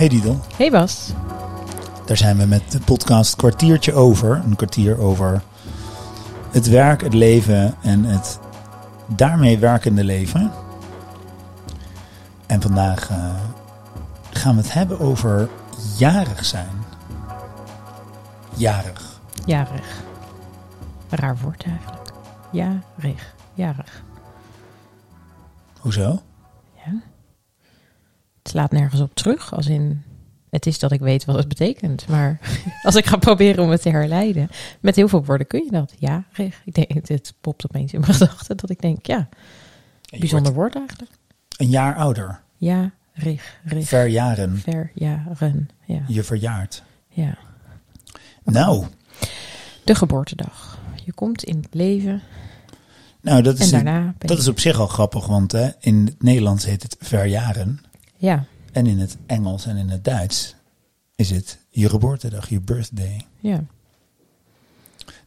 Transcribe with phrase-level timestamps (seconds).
[0.00, 1.12] Hey Didel, Hey Bas.
[2.06, 4.42] daar zijn we met de podcast Kwartiertje Over.
[4.44, 5.42] Een kwartier over
[6.50, 8.38] het werk, het leven en het
[9.06, 10.52] daarmee werkende leven.
[12.46, 13.34] En vandaag eh,
[14.30, 15.48] gaan we het hebben over
[15.96, 16.84] jarig zijn.
[18.56, 19.20] Jarig.
[19.44, 20.02] Jarig.
[21.08, 22.12] Raar woord eigenlijk.
[22.50, 23.34] Jarig.
[23.54, 24.02] Jarig.
[25.80, 26.22] Hoezo?
[28.50, 30.02] Het slaat nergens op terug, als in...
[30.50, 32.38] Het is dat ik weet wat het betekent, maar
[32.82, 34.48] als ik ga proberen om het te herleiden,
[34.80, 35.94] met heel veel woorden kun je dat.
[35.98, 36.62] Ja, rig.
[36.64, 39.28] Ik denk, het popt opeens in mijn gedachten dat ik denk, ja,
[40.18, 41.10] bijzonder woord eigenlijk.
[41.56, 42.40] Een jaar ouder.
[42.56, 43.88] Ja, rig, rig.
[43.88, 44.58] Verjaren.
[44.58, 45.68] Verjaren.
[45.84, 46.82] Ja, Je verjaart.
[47.08, 47.38] ja.
[48.44, 48.86] Nou,
[49.84, 50.78] De geboortedag.
[51.04, 52.22] Je komt in het leven
[53.20, 53.70] nou dat, is,
[54.18, 57.80] dat is op zich al grappig, want hè, in het Nederlands heet het verjaren.
[58.20, 60.54] Ja, En in het Engels en in het Duits
[61.14, 63.26] is het je geboortedag, je birthday.
[63.38, 63.64] ja.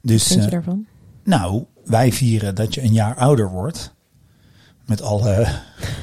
[0.02, 0.86] Dus, Wat vind je eh, daarvan?
[1.24, 3.94] nou, wij vieren dat je een jaar ouder wordt.
[4.86, 5.48] Met alle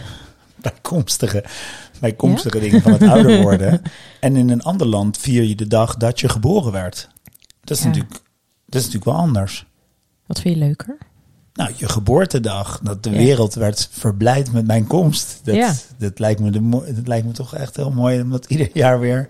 [0.62, 1.44] bijkomstige,
[2.00, 3.82] bijkomstige dingen van het ouder worden.
[4.20, 7.08] En in een ander land vier je de dag dat je geboren werd.
[7.60, 7.88] Dat is, Ja.
[7.88, 8.20] natuurlijk,
[8.66, 9.66] dat is natuurlijk wel anders.
[10.27, 10.97] Wat vind je leuker?
[11.54, 13.16] Nou, je geboortedag, dat de Ja.
[13.16, 15.40] wereld werd verblijd met mijn komst.
[15.44, 15.72] Dat, Ja.
[15.98, 19.00] dat, lijkt me de, dat lijkt me toch echt heel mooi om dat ieder jaar
[19.00, 19.28] weer,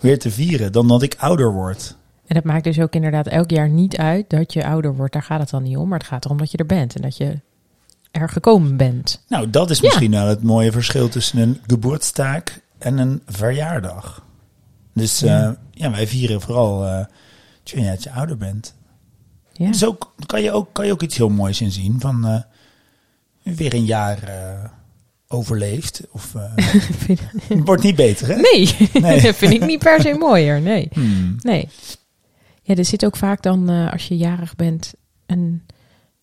[0.00, 0.72] weer te vieren.
[0.72, 1.96] Dan dat ik ouder word.
[2.26, 5.12] En dat maakt dus ook inderdaad elk jaar niet uit dat je ouder wordt.
[5.12, 5.88] Daar gaat het dan niet om.
[5.88, 6.94] Maar het gaat erom dat je er bent.
[6.96, 7.40] En dat je
[8.10, 9.22] er gekomen bent.
[9.28, 14.24] Nou, dat is misschien wel het mooie verschil tussen een geboortstaak en een verjaardag.
[14.94, 15.38] Dus Ja.
[15.40, 17.04] ja, ja wij vieren vooral eh
[17.62, 18.74] tja, dat je ouder bent.
[19.62, 19.70] Ja.
[19.70, 22.40] Dus ook, kan, je ook, kan je ook iets heel moois in zien van eh,
[23.54, 24.64] weer een jaar eh,
[25.28, 26.02] overleefd.
[26.10, 26.32] Of
[27.48, 28.34] het wordt niet beter, hè?
[28.34, 29.20] nee, Nee.
[29.22, 30.60] dat vind ik niet per se mooier.
[30.60, 30.88] Nee.
[30.92, 31.36] Hmm.
[31.38, 31.68] nee.
[32.62, 34.94] Ja, er zit ook vaak dan, als je jarig bent,
[35.26, 35.62] een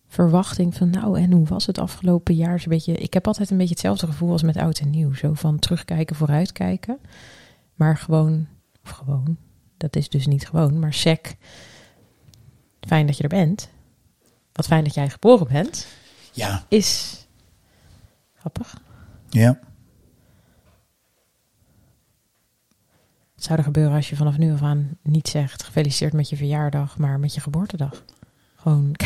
[0.08, 0.90] verwachting van...
[0.90, 2.56] Nou, en hoe was het afgelopen jaar?
[2.56, 5.14] Is een beetje, ik heb altijd een beetje hetzelfde gevoel als met oud en nieuw.
[5.14, 6.98] Zo van terugkijken, vooruitkijken.
[7.76, 8.48] Maar gewoon,
[8.84, 9.38] of gewoon,
[9.78, 11.36] dat is dus niet gewoon, maar sec.
[12.90, 13.70] Fijn dat je er bent.
[14.52, 15.88] Wat fijn dat jij geboren bent.
[16.32, 17.18] Ja, Is
[18.36, 18.82] grappig.
[19.30, 19.60] ja.
[23.36, 26.36] Wat zou er gebeuren als je vanaf nu af aan niet zegt gefeliciteerd met je
[26.36, 28.04] verjaardag, maar met je geboortedag?
[28.56, 28.96] Gewoon,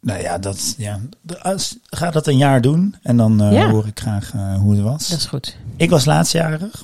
[0.00, 1.00] Nou ja, dat, ja.
[1.42, 3.70] Als, ga dat een jaar doen en dan eh, Ja.
[3.70, 5.08] hoor ik graag eh, hoe het was.
[5.08, 5.56] dat is goed.
[5.76, 6.82] Ik was laatstjarig.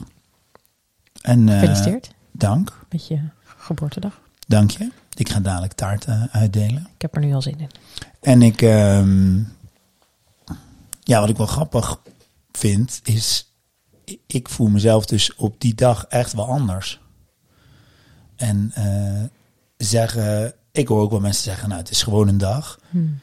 [1.22, 4.20] En, eh, Gefeliciteerd Dank, met je geboortedag.
[4.46, 4.90] dank je.
[5.22, 6.88] Ik ga dadelijk taart eh, uitdelen.
[6.94, 7.70] Ik heb er nu al zin in.
[8.20, 9.36] En ik, ehm,
[11.00, 12.00] ja, wat ik wel grappig
[12.52, 13.52] vind, is,
[14.26, 17.00] ik voel mezelf dus op die dag echt wel anders.
[18.36, 19.22] En eh,
[19.76, 22.78] zeggen, ik hoor ook wel mensen zeggen, nou, het is gewoon een dag.
[22.90, 23.18] Hmm.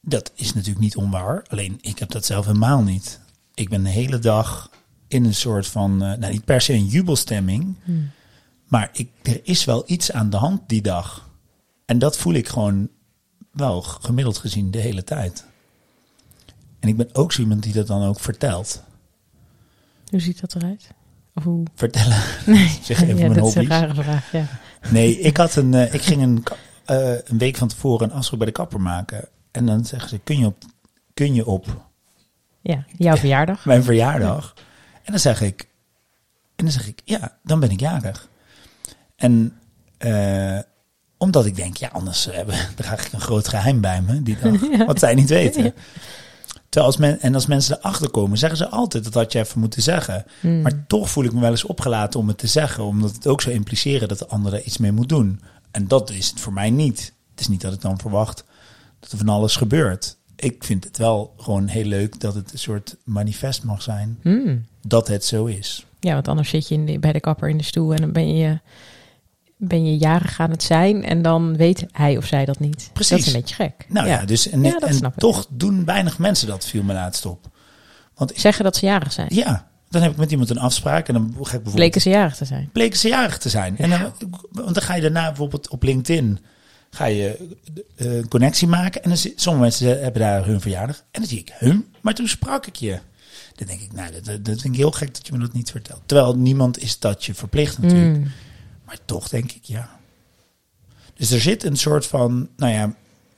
[0.00, 1.44] Dat is natuurlijk niet onwaar.
[1.48, 3.20] Alleen ik heb dat zelf helemaal niet.
[3.54, 4.70] Ik ben de hele dag
[5.08, 8.10] in een soort van, eh, nou niet per se een jubelstemming, Hmm.
[8.66, 11.26] maar ik, er is wel iets aan de hand die dag.
[11.88, 12.88] En dat voel ik gewoon
[13.52, 15.44] wel gemiddeld gezien de hele tijd.
[16.80, 18.82] En ik ben ook zo iemand die dat dan ook vertelt.
[20.10, 20.90] Hoe ziet dat eruit?
[21.34, 21.66] Of hoe?
[21.74, 23.78] Vertellen, Nee, zeg even ja, mijn dat is een hobby's.
[23.78, 24.32] rare vraag.
[24.32, 24.46] Ja.
[24.90, 26.44] Nee, ik, had een, eh, ik ging een,
[26.84, 29.28] eh, een week van tevoren een afspraak bij de kapper maken.
[29.50, 30.64] En dan zeggen ze, kun je op,
[31.14, 31.86] kun je op
[32.60, 33.64] ja, jouw verjaardag.
[33.64, 34.54] mijn verjaardag?
[35.02, 35.68] En dan zeg ik,
[36.56, 38.28] en dan zeg ik, ja, dan ben ik jarig.
[39.16, 39.58] En
[39.98, 40.58] eh,
[41.18, 44.60] omdat ik denk, ja, anders hebben, draag ik een groot geheim bij me die dag.
[44.86, 45.74] Wat zij niet weten.
[46.68, 49.60] Terwijl als men, en als mensen erachter komen, zeggen ze altijd dat had je even
[49.60, 50.24] moeten zeggen.
[50.40, 50.62] Hmm.
[50.62, 53.40] Maar toch voel ik me wel eens opgelaten om het te zeggen, omdat het ook
[53.42, 55.40] zou impliceren dat de ander er iets mee moet doen.
[55.70, 57.14] En dat is het voor mij niet.
[57.30, 58.44] Het is niet dat ik dan verwacht
[59.00, 60.16] dat er van alles gebeurt.
[60.36, 64.64] Ik vind het wel gewoon heel leuk dat het een soort manifest mag zijn Hmm.
[64.86, 65.86] dat het zo is.
[66.00, 68.12] Ja, want anders zit je in de- bij de kapper in de stoel en dan
[68.12, 68.58] ben je,
[69.58, 72.90] ben je jarig aan het zijn en dan weet hij of zij dat niet.
[72.92, 73.10] Precies.
[73.10, 73.86] Dat is een beetje gek.
[73.88, 75.18] Nou ja, dus en, Ja, dat en snap ik.
[75.18, 77.46] toch doen weinig mensen dat, viel me laatst op.
[78.14, 79.28] Want Zeggen dat ze jarig zijn.
[79.30, 82.08] ja, dan heb ik met iemand een afspraak en dan ga ik bijvoorbeeld Bleken ze
[82.08, 82.68] jarig te zijn.
[82.72, 83.78] bleken ze jarig te zijn.
[83.78, 84.00] En dan,
[84.50, 86.38] want dan ga je daarna bijvoorbeeld op LinkedIn
[86.90, 87.48] ga je
[87.96, 89.02] eh, een connectie maken.
[89.02, 90.96] En dan sommige mensen hebben daar hun verjaardag.
[90.96, 92.98] En dan zie ik, hun, maar toen sprak ik je.
[93.54, 95.70] Dan denk ik, nou, dat, dat vind ik heel gek dat je me dat niet
[95.70, 96.00] vertelt.
[96.06, 98.16] Terwijl niemand is dat je verplicht natuurlijk.
[98.16, 98.30] Hmm.
[98.88, 99.98] Maar toch denk ik, ja.
[101.14, 102.94] Dus er zit een soort van, nou ja,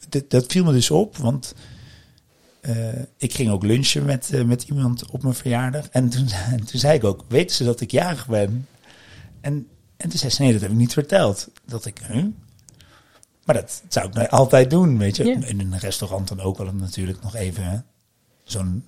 [0.09, 1.17] dit, dat viel me dus op.
[1.17, 1.55] Want
[2.61, 5.89] eh, ik ging ook lunchen met, eh, met iemand op mijn verjaardag.
[5.89, 8.69] En toen, en toen zei ik ook, weten ze dat ik jarig ben?
[9.41, 11.49] En, en toen zei ze, nee, dat heb ik niet verteld.
[11.65, 12.25] Dat ik, huh?
[13.45, 15.25] Maar dat zou ik nou altijd doen, weet je.
[15.25, 15.47] Ja.
[15.47, 17.87] In een restaurant dan ook wel natuurlijk nog even
[18.45, 18.85] zo'n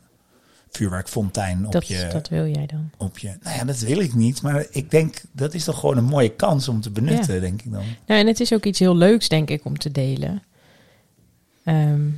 [0.73, 2.09] vuurwerkfontein op Dat, je...
[2.13, 2.91] dat wil jij dan.
[2.97, 3.37] op je.
[3.43, 4.43] Nou ja, dat wil ik niet.
[4.43, 7.41] Maar ik denk, dat is toch gewoon een mooie kans om te benutten, Ja.
[7.41, 7.83] denk ik dan.
[8.07, 10.43] Nou, en het is ook iets heel leuks, denk ik, om te delen.
[11.65, 12.09] Ehm,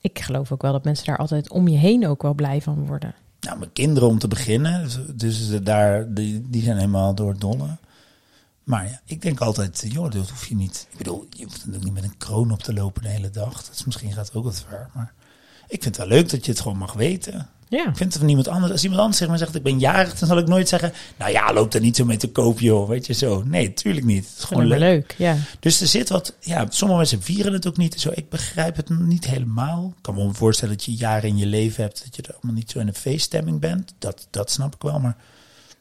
[0.00, 2.86] ik geloof ook wel dat mensen daar altijd om je heen ook wel blij van
[2.86, 3.14] worden.
[3.40, 4.82] Nou, mijn kinderen om te beginnen.
[4.82, 7.76] Dus, dus daar, die, die zijn helemaal door het dolle.
[8.64, 10.86] Maar ja, ik denk altijd, joh, dat hoef je niet.
[10.90, 13.64] Ik bedoel, je hoeft natuurlijk niet met een kroon op te lopen de hele dag.
[13.64, 14.88] Dat is misschien gaat ook wat ver.
[14.94, 15.12] Maar
[15.68, 17.48] ik vind het wel leuk dat je het gewoon mag weten.
[17.68, 18.72] Ja, Ik vind het van niemand anders.
[18.72, 21.30] Als iemand anders tegen me zegt, ik ben jarig, dan zal ik nooit zeggen, nou
[21.30, 22.88] ja, loop er niet zo mee te koop, joh.
[22.88, 23.42] Weet je zo.
[23.46, 24.24] Nee, tuurlijk niet.
[24.26, 24.78] Het is gewoon leuk.
[24.78, 25.14] leuk.
[25.18, 25.36] Ja.
[25.60, 28.00] Dus er zit wat, ja, sommige mensen vieren het ook niet.
[28.00, 29.92] Zo, ik begrijp het niet helemaal.
[29.96, 32.34] Ik kan me wel voorstellen dat je jaren in je leven hebt dat je er
[32.34, 33.94] allemaal niet zo in een feeststemming bent.
[33.98, 35.16] Dat, dat snap ik wel, maar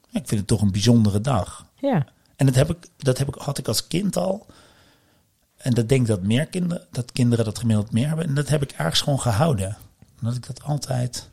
[0.10, 1.66] ja, ik vind het toch een bijzondere dag.
[1.80, 2.06] ja.
[2.36, 4.46] En dat, heb ik, dat heb ik, had ik als kind al.
[5.64, 8.26] En dat denk ik dat meer kinderen, dat kinderen dat gemiddeld meer hebben.
[8.26, 9.78] En dat heb ik ergens gewoon gehouden.
[10.20, 11.30] Omdat ik dat altijd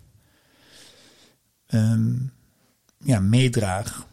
[1.67, 2.13] ehm,
[2.99, 4.07] ja, meedraag.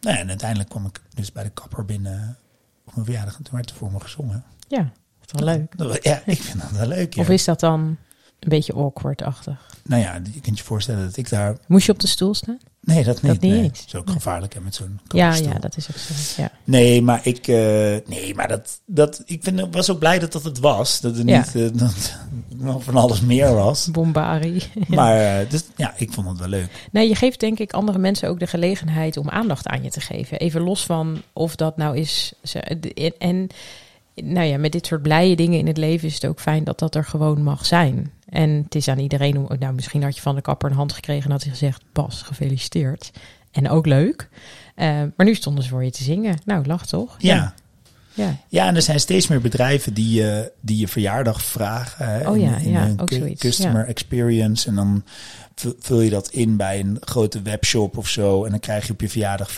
[0.00, 2.38] Nou ja, en uiteindelijk kwam ik dus bij de kapper binnen
[2.84, 3.36] op mijn verjaardag.
[3.36, 4.44] En toen werd er voor me gezongen.
[4.68, 5.78] Ja, dat is wel leuk.
[5.78, 7.14] Dat Ja, ik vind dat wel leuk.
[7.14, 7.22] Ja.
[7.22, 7.80] Of is dat dan
[8.38, 9.66] een beetje awkward-achtig?
[9.84, 11.56] Nou ja, je kunt je voorstellen dat ik daar...
[11.66, 12.58] Moest je op de stoel staan?
[12.86, 13.32] Nee, dat niet.
[13.32, 13.62] Dat niet nee.
[13.62, 13.78] eens.
[13.78, 16.42] Dat is ook gevaarlijk hè, met zo'n Ja, ja, dat is ook zo.
[16.42, 16.50] Ja.
[16.64, 17.56] Nee, maar ik, eh,
[18.06, 21.00] nee, maar dat, dat, ik vind, was ook blij dat dat het was.
[21.00, 21.38] Dat er Ja.
[21.38, 22.12] niet eh, dat
[22.78, 23.90] van alles meer was.
[23.90, 24.62] Bombari.
[24.86, 26.88] Maar eh, dus, ja, ik vond het wel leuk.
[26.92, 30.00] Nee, je geeft denk ik andere mensen ook de gelegenheid om aandacht aan je te
[30.00, 30.38] geven.
[30.38, 32.32] Even los van of dat nou is.
[33.18, 33.48] En
[34.14, 36.78] nou ja, met dit soort blije dingen in het leven is het ook fijn dat
[36.78, 38.12] dat er gewoon mag zijn.
[38.28, 39.58] En het is aan iedereen om.
[39.58, 42.22] Nou, misschien had je van de kapper een hand gekregen en had hij gezegd: Bas,
[42.22, 43.10] gefeliciteerd.
[43.50, 44.28] En ook leuk.
[44.74, 46.38] Eh, maar nu stonden ze voor je te zingen.
[46.44, 47.14] Nou, lach toch?
[47.18, 47.54] Ja.
[48.16, 48.36] Ja.
[48.48, 52.08] ja, en er zijn steeds meer bedrijven die, je die je verjaardag vragen.
[52.08, 54.68] Hè, Oh ja, in, in ja, ook zoiets, Customer experience.
[54.68, 55.04] En dan
[55.78, 58.44] vul je dat in bij een grote webshop of zo.
[58.44, 59.50] En dan krijg je op je verjaardag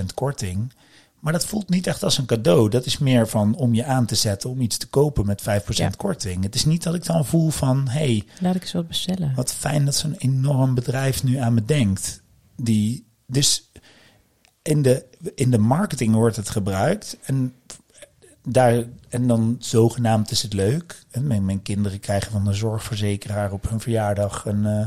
[0.00, 0.72] 5% korting.
[1.20, 2.68] Maar dat voelt niet echt als een cadeau.
[2.70, 5.44] Dat is meer van om je aan te zetten om iets te kopen met 5%
[5.76, 5.90] Ja.
[5.96, 6.42] korting.
[6.42, 9.32] Het is niet dat ik dan voel van, hey, Laat ik eens wat bestellen.
[9.34, 12.22] wat fijn dat zo'n enorm bedrijf nu aan me denkt.
[12.56, 13.70] Die, dus
[14.62, 15.04] in de,
[15.34, 17.16] in de marketing wordt het gebruikt.
[17.24, 17.54] En,
[18.44, 21.04] daar, en dan zogenaamd is het leuk.
[21.10, 24.86] En mijn, mijn kinderen krijgen van de zorgverzekeraar op hun verjaardag een, eh,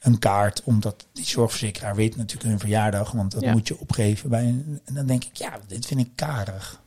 [0.00, 0.62] een kaart.
[0.64, 3.10] Omdat die zorgverzekeraar weet natuurlijk hun verjaardag.
[3.10, 3.52] Want dat Ja.
[3.52, 4.30] moet je opgeven.
[4.30, 6.80] Bij een, en dan denk ik, ja, dit vind ik karig.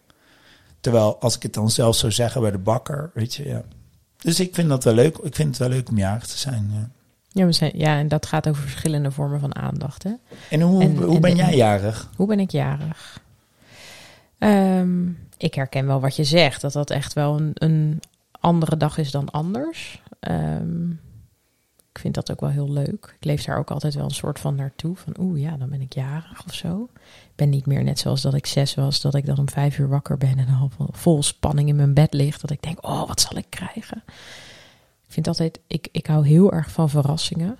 [0.79, 3.61] Terwijl als ik het dan zelf zou zeggen bij de bakker, weet je, ja.
[4.17, 5.17] Dus ik vind dat wel leuk.
[5.17, 6.69] Ik vind het wel leuk om jarig te zijn.
[6.73, 6.89] Ja.
[7.33, 10.03] Ja, we zijn, ja, en dat gaat over verschillende vormen van aandacht.
[10.03, 10.11] Hè?
[10.49, 12.09] En hoe, En- hoe en- ben en- jij jarig?
[12.15, 13.19] Hoe ben ik jarig?
[14.37, 15.07] Ehm,
[15.37, 17.99] ik herken wel wat je zegt, dat dat echt wel een, een
[18.31, 20.01] andere dag is dan anders.
[20.19, 20.89] Ehm,
[21.93, 23.15] ik vind dat ook wel heel leuk.
[23.19, 24.95] Ik leef daar ook altijd wel een soort van naartoe.
[24.95, 26.89] Van oeh, ja, dan ben ik jarig of zo.
[27.03, 29.77] Ik ben niet meer net zoals dat ik zes was, dat ik dan om vijf
[29.77, 32.39] uur wakker ben en al vol- spanning in mijn bed lig.
[32.39, 34.03] Dat ik denk, oh, wat zal ik krijgen?
[35.05, 37.57] Ik vind altijd, ik, ik hou heel erg van verrassingen.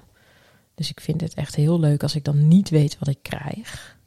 [0.76, 4.00] Dus ik vind het echt heel leuk als ik dan niet weet wat ik krijg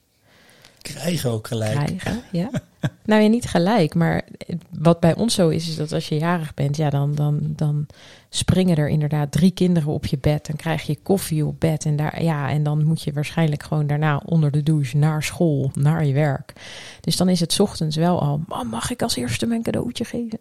[0.92, 2.02] Krijgen ook gelijk.
[2.32, 2.50] Ja.
[3.04, 3.94] nou ja, niet gelijk.
[3.94, 4.24] Maar
[4.70, 7.86] wat bij ons zo is, is dat als je jarig bent, ja, dan, dan, dan
[8.28, 10.46] springen er inderdaad drie kinderen op je bed.
[10.46, 11.84] Dan krijg je koffie op bed.
[11.84, 15.70] En, daar, ja, en dan moet je waarschijnlijk gewoon daarna onder de douche naar school,
[15.74, 16.52] naar je werk.
[17.00, 20.40] Dus dan is het ochtends wel al, "Mam, mag ik als eerste mijn cadeautje geven?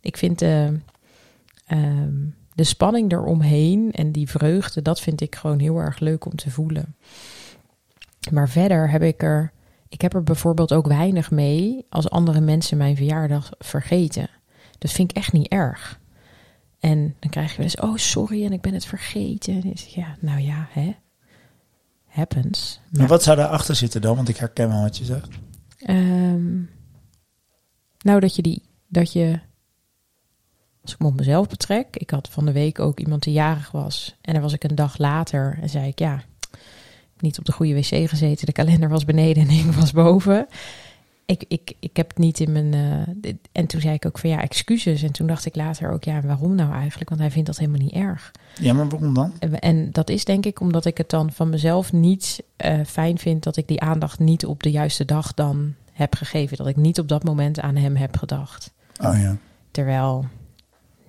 [0.00, 0.66] Ik vind eh,
[1.66, 2.14] ehm,
[2.54, 6.50] de spanning eromheen en die vreugde, dat vind ik gewoon heel erg leuk om te
[6.50, 6.94] voelen.
[8.30, 9.52] Maar verder heb ik er
[9.90, 14.30] ik heb er bijvoorbeeld ook weinig mee als andere mensen mijn verjaardag vergeten.
[14.78, 16.00] Dat vind ik echt niet erg.
[16.80, 19.68] En dan krijg je wel eens, oh sorry, en ik ben het vergeten.
[19.68, 20.96] Het, ja, nou ja, hè.
[22.06, 22.80] Happens.
[22.90, 24.16] Maar wat zou daarachter zitten dan?
[24.16, 25.28] Want ik herken wel wat je zegt.
[25.78, 26.56] Ehm,
[27.98, 29.40] nou, dat je die, dat je,
[30.82, 33.70] als ik me op mezelf betrek, ik had van de week ook iemand die jarig
[33.70, 34.16] was.
[34.20, 36.22] En dan was ik een dag later en zei ik, ja,
[37.22, 38.46] niet op de goede wc gezeten.
[38.46, 40.46] De kalender was beneden en ik was boven.
[41.26, 42.74] Ik, ik, ik heb het niet in mijn.
[43.22, 45.02] eh, en toen zei ik ook van ja, excuses.
[45.02, 47.08] En toen dacht ik later ook, ja, waarom nou eigenlijk?
[47.08, 48.30] Want hij vindt dat helemaal niet erg.
[48.60, 49.32] Ja, maar waarom dan?
[49.38, 53.18] En- En dat is denk ik omdat ik het dan van mezelf niet eh, fijn
[53.18, 56.56] vind dat ik die aandacht niet op de juiste dag dan heb gegeven.
[56.56, 58.72] Dat ik niet op dat moment aan hem heb gedacht.
[59.02, 59.36] Oh ja.
[59.70, 60.24] Terwijl,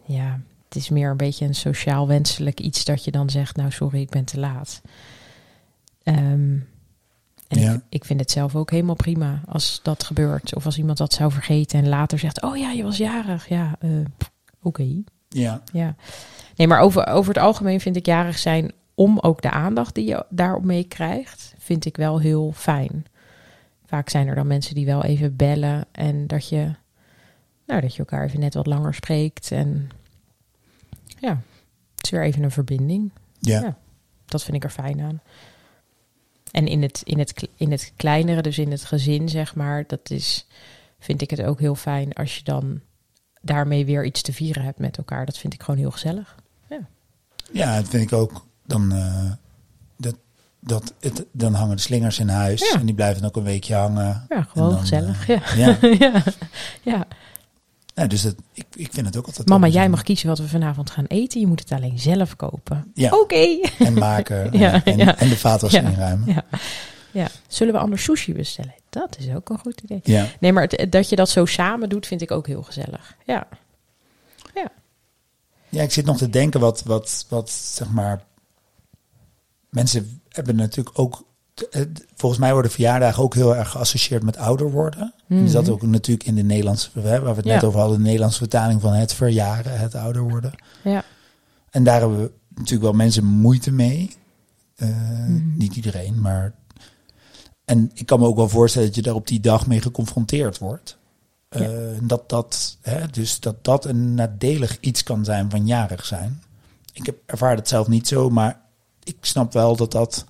[0.06, 3.72] ja, het is meer een beetje een sociaal wenselijk iets dat je dan zegt, nou
[3.72, 4.82] sorry, ik ben te laat.
[6.04, 6.58] Ehm,
[7.48, 7.74] en Ja.
[7.74, 10.56] ik, ik vind het zelf ook helemaal prima als dat gebeurt.
[10.56, 13.48] Of als iemand dat zou vergeten en later zegt, oh ja, je was jarig.
[13.50, 13.90] Ja, eh,
[14.62, 15.02] oké.
[15.30, 15.96] Ja, Ja.
[16.56, 20.06] Nee, maar over, over het algemeen vind ik jarig zijn om ook de aandacht die
[20.06, 23.06] je daarop meekrijgt, vind ik wel heel fijn.
[23.86, 26.72] Vaak zijn er dan mensen die wel even bellen en dat je,
[27.68, 29.52] nou, dat je elkaar even net wat langer spreekt.
[29.52, 29.90] En
[31.20, 31.42] ja,
[31.96, 33.12] het is weer even een verbinding.
[33.40, 33.62] ja.
[33.62, 33.78] Ja.
[34.26, 35.22] Dat vind ik er fijn aan.
[36.52, 40.10] En in het, in, het, in het kleinere, dus in het gezin, zeg maar, dat
[40.10, 40.48] is,
[41.00, 42.80] vind ik het ook heel fijn als je dan
[43.42, 45.26] daarmee weer iets te vieren hebt met elkaar.
[45.26, 46.36] Dat vind ik gewoon heel gezellig.
[47.54, 48.46] Ja, dat vind ik ook.
[48.66, 49.32] Dan, eh,
[49.98, 50.16] dat,
[50.60, 52.80] dat het, dan hangen de slingers in huis Ja.
[52.80, 54.26] en die blijven ook een weekje hangen.
[54.30, 55.30] Ja, gewoon dan, gezellig.
[55.30, 55.78] eh, ja.
[56.00, 56.24] Ja,
[56.94, 57.08] ja.
[57.94, 58.02] Ja.
[58.02, 59.48] ja, dus dat, ik, ik vind het ook altijd.
[59.48, 61.40] Mama, jij mag kiezen wat we vanavond gaan eten.
[61.40, 62.92] Je moet het alleen zelf kopen.
[62.94, 63.12] Ja.
[63.20, 63.60] Oké.
[63.80, 65.18] En maken Ja, en, ja.
[65.18, 65.82] en de vaatwas Ja.
[65.82, 66.28] inruimen.
[66.34, 66.44] Ja.
[67.12, 67.28] ja.
[67.48, 68.76] Zullen we anders sushi bestellen?
[68.90, 70.00] Dat is ook een goed idee.
[70.04, 70.26] Ja.
[70.40, 73.16] Nee, maar het- dat je dat zo samen doet, vind ik ook heel gezellig.
[73.26, 73.48] Ja.
[75.70, 78.24] Ja, ik zit nog te denken wat, wat, wat zeg maar.
[79.70, 81.24] Mensen hebben natuurlijk ook.
[81.72, 81.82] Eh,
[82.16, 85.14] Volgens mij worden verjaardagen ook heel erg geassocieerd met ouder worden.
[85.28, 85.44] Mhm.
[85.44, 88.38] Dus dat ook natuurlijk in de Nederlandse, waar we het net over hadden, de Nederlandse
[88.38, 90.52] vertaling van het verjaren, het ouder worden.
[90.84, 91.04] Ja.
[91.70, 94.16] En daar hebben we natuurlijk wel mensen moeite mee.
[94.76, 95.58] Eh, Mhm.
[95.58, 96.54] Niet iedereen, maar.
[97.66, 100.58] En ik kan me ook wel voorstellen dat je daar op die dag mee geconfronteerd
[100.58, 100.98] wordt.
[101.50, 101.70] Eh,
[102.02, 106.44] dat, dat, hè, dus dat dat een nadelig iets kan zijn van jarig zijn.
[106.94, 108.60] Ik heb, ervaar het zelf niet zo, maar
[109.04, 110.26] ik snap wel dat dat,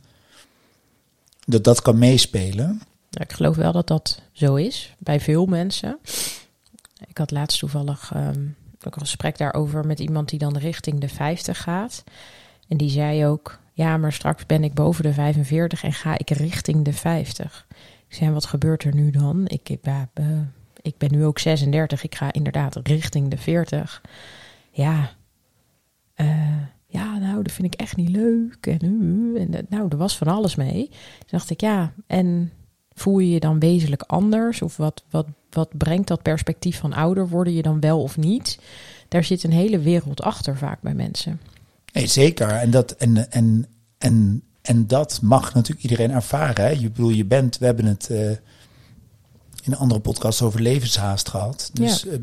[1.52, 2.82] dat, dat kan meespelen.
[3.10, 6.00] Ik geloof wel dat dat zo is bij veel mensen.
[7.08, 8.46] Ik had laatst toevallig ehm,
[8.86, 12.04] ook een gesprek daarover met iemand die dan richting de 50 gaat.
[12.68, 16.30] En die zei ook: Ja, maar straks ben ik boven de 45 en ga ik
[16.30, 17.66] richting de 50.
[18.08, 19.48] Ik zei: "En Wat gebeurt er nu dan?
[19.48, 20.02] Ik, ik, eh,
[20.82, 22.04] ik ben nu ook 36.
[22.04, 24.02] Ik ga inderdaad richting de 40.
[24.72, 25.12] Ja,
[26.14, 26.28] eh,
[26.88, 28.68] ja, nou, dat vind ik echt niet leuk.
[28.68, 30.88] En, eh, en eh, nou, er was van alles mee.
[30.90, 32.52] Toen dacht ik: Ja, en
[32.94, 34.62] voel je je dan wezenlijk anders?
[34.62, 38.60] Of wat, wat, wat brengt dat perspectief van ouder worden je dan wel of niet?
[39.08, 41.40] Daar zit een hele wereld achter vaak bij mensen.
[41.94, 42.50] Nee, zeker.
[42.50, 43.66] En dat, en, en,
[43.98, 46.66] en, en dat mag natuurlijk iedereen ervaren.
[46.66, 46.70] Hè?
[46.70, 48.38] Je, bedoel, je bent, we hebben het eh, in
[49.72, 51.70] een andere podcast over levenshaast gehad.
[51.74, 52.18] Dus eh,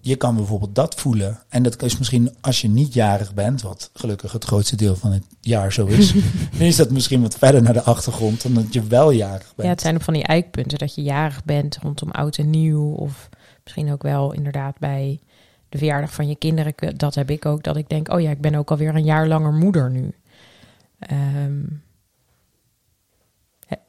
[0.00, 1.38] je kan bijvoorbeeld dat voelen.
[1.48, 5.12] En dat is misschien als je niet jarig bent, wat gelukkig het grootste deel van
[5.12, 6.12] het jaar zo is,
[6.52, 9.68] dan is dat misschien wat verder naar de achtergrond dan dat je wel jarig bent.
[9.68, 12.92] Ja, het zijn ook van die eikpunten dat je jarig bent rondom oud en nieuw.
[12.92, 13.28] Of
[13.62, 15.20] misschien ook wel inderdaad bij
[15.68, 16.74] de verjaardag van je kinderen.
[16.96, 19.28] Dat heb ik ook, dat ik denk, oh ja, ik ben ook alweer een jaar
[19.28, 20.14] langer moeder nu.
[20.98, 21.62] Ehm,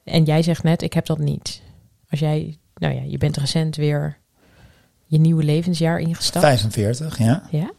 [0.03, 1.61] en jij zegt net, ik heb dat niet.
[2.09, 4.20] Als jij, nou ja, je bent recent weer
[5.11, 6.45] je nieuwe levensjaar ingestapt.
[6.45, 7.43] 45, ja.
[7.49, 7.71] Ja?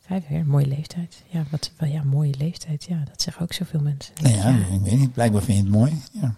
[0.00, 1.22] Vijf jaar, mooie leeftijd.
[1.28, 2.84] Ja, wat, wel, ja, mooie leeftijd.
[2.88, 4.12] Ja, dat zeggen ook zoveel mensen.
[4.22, 5.12] Nou ja, ik weet niet.
[5.12, 6.02] Blijkbaar vind je het mooi.
[6.10, 6.34] Ja.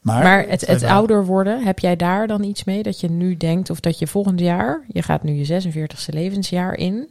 [0.00, 2.82] Maar, Maar het, het ouder worden, heb jij daar dan iets mee?
[2.82, 6.74] Dat je nu denkt, of dat je volgend jaar, je gaat nu je 46e levensjaar
[6.74, 7.08] in.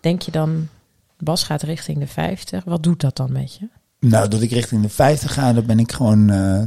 [0.00, 0.68] Denk je dan,
[1.18, 2.64] Bas gaat richting de 50.
[2.64, 3.68] Wat doet dat dan met je?
[4.00, 6.62] Nou, dat ik richting de 50 ga, daar ben ik gewoon eh,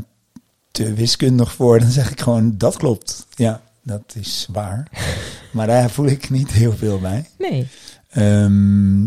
[0.72, 1.80] te wiskundig voor.
[1.80, 3.28] Dan zeg ik gewoon, dat klopt.
[3.36, 4.88] Ja, dat is waar.
[5.54, 7.30] maar daar voel ik niet heel veel bij.
[7.38, 7.68] Nee.
[8.10, 9.04] Ehm,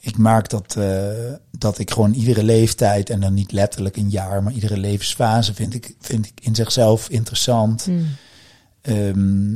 [0.00, 4.42] ik maak dat, eh, dat ik gewoon iedere leeftijd, en dan niet letterlijk een jaar,
[4.42, 7.84] maar iedere levensfase vind ik, vind ik in zichzelf interessant.
[7.84, 8.02] Hm.
[8.80, 9.54] Ehm,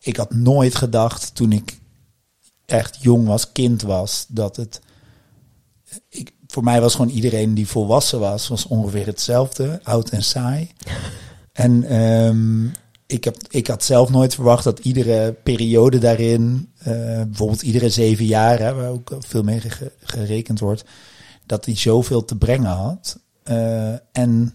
[0.00, 1.78] ik had nooit gedacht toen ik
[2.66, 4.80] echt jong was, kind was, dat het.
[6.08, 10.70] Ik, voor mij was gewoon iedereen die volwassen was, was ongeveer hetzelfde, oud en saai.
[11.52, 12.66] En ehm,
[13.06, 18.24] ik, heb, ik had zelf nooit verwacht dat iedere periode daarin, eh, bijvoorbeeld iedere zeven
[18.24, 20.84] jaar, hè, waar ook veel mee ge- gerekend wordt,
[21.46, 23.18] dat die zoveel te brengen had.
[23.42, 24.54] Eh, en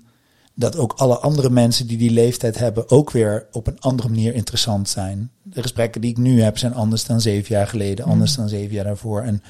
[0.54, 4.34] dat ook alle andere mensen die die leeftijd hebben ook weer op een andere manier
[4.34, 5.32] interessant zijn.
[5.44, 8.74] De gesprekken die ik nu heb zijn anders dan zeven jaar geleden, anders dan zeven
[8.76, 9.22] jaar daarvoor.
[9.22, 9.44] En,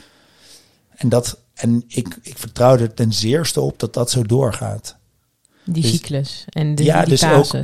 [0.95, 4.95] en, dat, en ik, ik vertrouw er ten zeerste op dat dat zo doorgaat.
[5.65, 7.61] Die Dus- cyclus en de, Ja, die dus ook-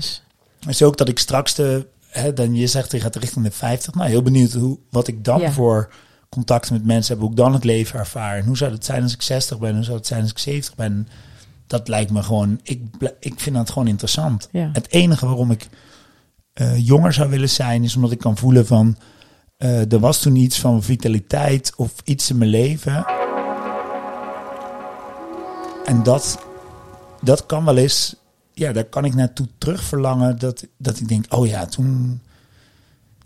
[0.66, 3.94] Dus ook dat ik straks de, hè, dan je zegt je gaat richting de 50.
[3.94, 5.52] Nou, heel benieuwd hoe, wat ik dan Ja.
[5.52, 5.94] voor
[6.30, 8.38] contacten met mensen heb, hoe ik dan het leven ervaar.
[8.38, 10.38] En hoe zou het zijn als ik 60 ben, hoe zou het zijn als ik
[10.38, 11.08] 70 ben.
[11.68, 12.82] Dat lijkt me gewoon, ik,
[13.20, 14.48] ik vind dat gewoon interessant.
[14.52, 14.70] Ja.
[14.74, 15.68] Het enige waarom ik
[16.54, 18.98] eh, jonger zou willen zijn, is omdat ik kan voelen van,
[19.58, 23.06] eh, er was toen iets van vitaliteit of iets in mijn leven.
[25.86, 26.40] En dat,
[27.22, 28.16] dat kan wel eens,
[28.56, 30.40] ja, daar kan ik naartoe terug verlangen.
[30.40, 32.22] Dat, dat ik denk, oh ja, toen,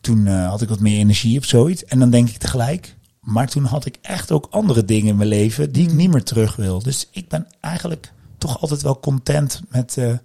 [0.01, 1.86] toen eh, had ik wat meer energie of zoiets.
[1.86, 5.29] En dan denk ik tegelijk, maar toen had ik echt ook andere dingen in mijn
[5.29, 6.83] leven die ik niet meer terug wil.
[6.83, 10.19] Dus ik ben eigenlijk toch altijd wel content met de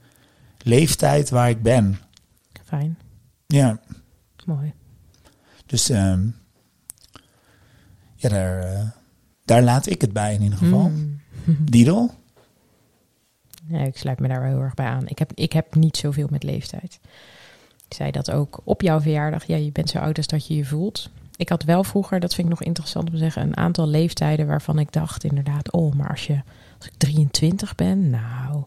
[0.63, 1.99] leeftijd waar ik ben.
[2.65, 2.99] Fijn,
[3.47, 3.81] Ja,
[4.47, 4.73] mooi.
[5.67, 6.27] dus ehm,
[8.17, 8.89] ja, daar, eh,
[9.45, 10.89] daar laat ik het bij in ieder geval.
[10.89, 11.21] Mm.
[11.71, 12.15] Didel?
[13.67, 15.09] Ja, ik sluit me daar wel heel erg bij aan.
[15.09, 17.01] Ik heb, ik heb niet zoveel met leeftijd.
[17.89, 19.45] Ik zei dat ook op jouw verjaardag.
[19.45, 21.11] Ja, je bent zo oud als dat je je voelt.
[21.37, 24.47] Ik had wel vroeger, dat vind ik nog interessant om te zeggen, een aantal leeftijden
[24.47, 26.41] waarvan ik dacht inderdaad, oh, maar als, je,
[26.79, 28.65] als ik 23 ben, nou,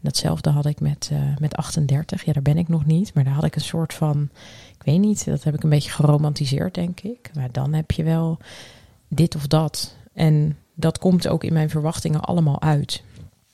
[0.00, 2.24] datzelfde had ik met, eh, met 38.
[2.24, 4.28] Ja, daar ben ik nog niet, maar daar had ik een soort van,
[4.78, 7.30] ik weet niet, dat heb ik een beetje geromantiseerd, denk ik.
[7.34, 8.38] Maar dan heb je wel
[9.08, 9.96] dit of dat.
[10.12, 13.02] En dat komt ook in mijn verwachtingen allemaal uit.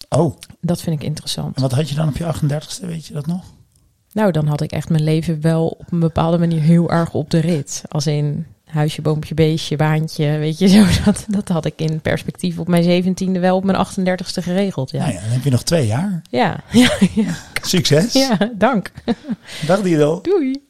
[0.09, 1.57] Oh, Dat vind ik interessant.
[1.57, 3.45] en wat had je dan op je 38ste, weet je dat nog?
[4.13, 7.31] Nou, dan had ik echt mijn leven wel op een bepaalde manier heel erg op
[7.31, 7.83] de rit.
[7.89, 10.85] Als in huisje, boompje, beestje, baantje, weet je zo.
[11.05, 14.91] Dat, dat had ik in perspectief op mijn zeventiende wel op mijn 38ste geregeld.
[14.91, 16.23] Ja, Nou ja, dan heb je nog twee jaar.
[16.31, 18.13] ja, ja, ja, Succes.
[18.13, 18.93] ja dank.
[19.67, 20.23] Dag Didel.
[20.23, 20.63] Doei.